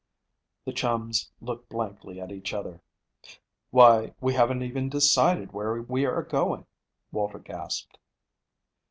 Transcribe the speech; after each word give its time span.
The 0.65 0.73
chums 0.73 1.31
looked 1.41 1.69
blankly 1.69 2.19
at 2.19 2.31
each 2.31 2.55
other. 2.55 2.81
"Why, 3.69 4.15
we 4.19 4.33
haven't 4.33 4.63
even 4.63 4.89
decided 4.89 5.51
where 5.51 5.79
we 5.79 6.07
are 6.07 6.23
going," 6.23 6.65
Walter 7.11 7.37
gasped. 7.37 7.99